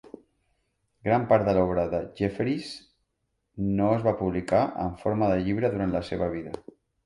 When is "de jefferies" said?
1.91-2.73